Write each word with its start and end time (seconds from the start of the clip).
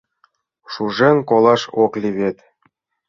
Шужен 0.71 1.17
колаш 1.29 1.61
ок 1.83 1.93
лий 2.01 2.13
вет. 2.17 2.37